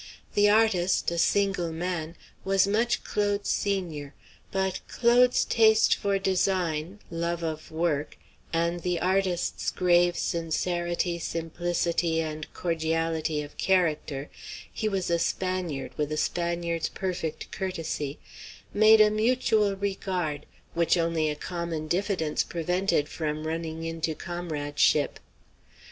The 0.33 0.49
artist, 0.49 1.11
a 1.11 1.19
single 1.19 1.71
man, 1.71 2.15
was 2.43 2.67
much 2.67 3.03
Claude's 3.03 3.51
senior; 3.51 4.15
but 4.51 4.79
Claude's 4.87 5.45
taste 5.45 5.93
for 5.93 6.17
design, 6.17 6.97
and 7.11 7.19
love 7.21 7.43
of 7.43 7.69
work, 7.69 8.17
and 8.51 8.79
the 8.79 8.99
artist's 8.99 9.69
grave 9.69 10.17
sincerity, 10.17 11.19
simplicity, 11.19 12.19
and 12.19 12.51
cordiality 12.51 13.43
of 13.43 13.57
character 13.59 14.31
he 14.73 14.89
was 14.89 15.11
a 15.11 15.19
Spaniard, 15.19 15.91
with 15.97 16.11
a 16.11 16.17
Spaniard's 16.17 16.89
perfect 16.89 17.51
courtesy 17.51 18.17
made 18.73 19.01
a 19.01 19.11
mutual 19.11 19.75
regard, 19.75 20.47
which 20.73 20.97
only 20.97 21.29
a 21.29 21.35
common 21.35 21.87
diffidence 21.87 22.43
prevented 22.43 23.07
from 23.07 23.45
running 23.45 23.83
into 23.83 24.15
comradeship. 24.15 25.19